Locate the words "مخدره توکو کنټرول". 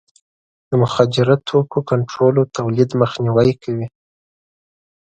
0.81-2.33